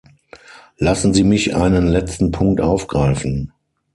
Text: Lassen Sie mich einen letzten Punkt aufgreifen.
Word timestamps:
Lassen 0.79 1.13
Sie 1.13 1.23
mich 1.23 1.55
einen 1.55 1.85
letzten 1.87 2.31
Punkt 2.31 2.59
aufgreifen. 2.59 3.53